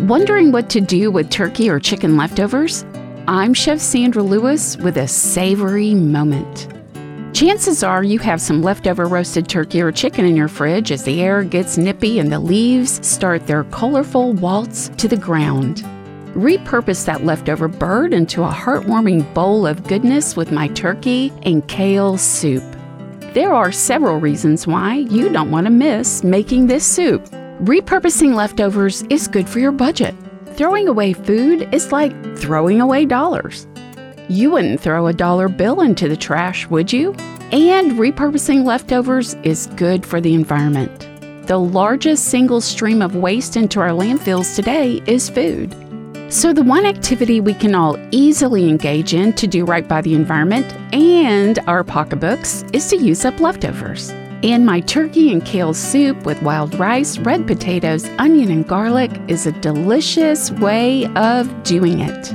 [0.00, 2.84] Wondering what to do with turkey or chicken leftovers?
[3.28, 6.68] I'm Chef Sandra Lewis with a savory moment.
[7.32, 11.22] Chances are you have some leftover roasted turkey or chicken in your fridge as the
[11.22, 15.84] air gets nippy and the leaves start their colorful waltz to the ground.
[16.34, 22.18] Repurpose that leftover bird into a heartwarming bowl of goodness with my turkey and kale
[22.18, 22.64] soup.
[23.32, 27.24] There are several reasons why you don't want to miss making this soup.
[27.60, 30.12] Repurposing leftovers is good for your budget.
[30.54, 33.68] Throwing away food is like throwing away dollars.
[34.28, 37.12] You wouldn't throw a dollar bill into the trash, would you?
[37.52, 41.08] And repurposing leftovers is good for the environment.
[41.46, 45.72] The largest single stream of waste into our landfills today is food.
[46.30, 50.14] So, the one activity we can all easily engage in to do right by the
[50.14, 54.12] environment and our pocketbooks is to use up leftovers.
[54.44, 59.46] And my turkey and kale soup with wild rice, red potatoes, onion, and garlic is
[59.46, 62.34] a delicious way of doing it.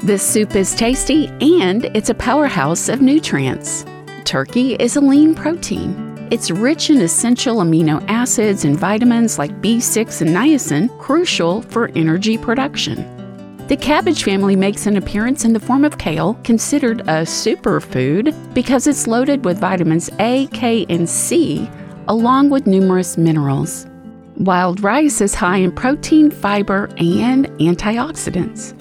[0.00, 3.84] This soup is tasty and it's a powerhouse of nutrients.
[4.24, 6.28] Turkey is a lean protein.
[6.30, 12.38] It's rich in essential amino acids and vitamins like B6 and niacin, crucial for energy
[12.38, 13.17] production.
[13.68, 18.86] The cabbage family makes an appearance in the form of kale, considered a superfood because
[18.86, 21.68] it's loaded with vitamins A, K, and C,
[22.08, 23.86] along with numerous minerals.
[24.38, 28.72] Wild rice is high in protein, fiber, and antioxidants.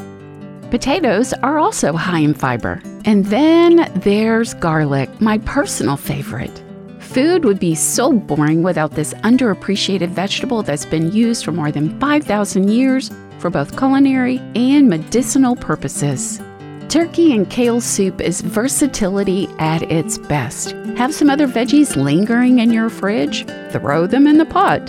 [0.71, 2.81] Potatoes are also high in fiber.
[3.03, 6.63] And then there's garlic, my personal favorite.
[6.99, 11.99] Food would be so boring without this underappreciated vegetable that's been used for more than
[11.99, 16.41] 5,000 years for both culinary and medicinal purposes.
[16.89, 20.71] Turkey and kale soup is versatility at its best.
[20.95, 23.45] Have some other veggies lingering in your fridge?
[23.71, 24.85] Throw them in the pot.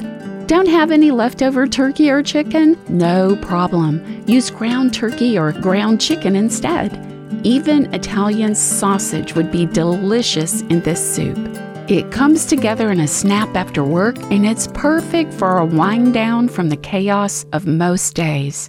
[0.46, 2.78] Don't have any leftover turkey or chicken?
[2.88, 4.24] No problem.
[4.26, 6.96] Use ground turkey or ground chicken instead.
[7.44, 11.36] Even Italian sausage would be delicious in this soup.
[11.88, 16.46] It comes together in a snap after work, and it's perfect for a wind down
[16.46, 18.68] from the chaos of most days.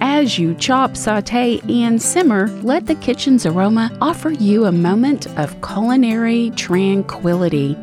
[0.00, 5.58] As you chop, saute, and simmer, let the kitchen's aroma offer you a moment of
[5.62, 7.74] culinary tranquility.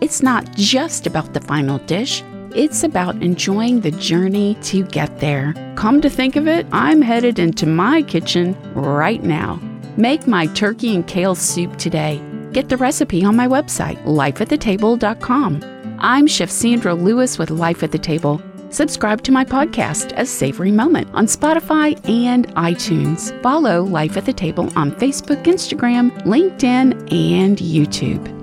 [0.00, 2.22] It's not just about the final dish,
[2.54, 5.52] it's about enjoying the journey to get there.
[5.74, 9.60] Come to think of it, I'm headed into my kitchen right now.
[9.96, 12.22] Make my turkey and kale soup today.
[12.58, 15.96] Get the recipe on my website, lifeatthetable.com.
[16.00, 18.42] I'm Chef Sandra Lewis with Life at the Table.
[18.70, 23.30] Subscribe to my podcast, A Savory Moment, on Spotify and iTunes.
[23.44, 28.37] Follow Life at the Table on Facebook, Instagram, LinkedIn, and YouTube.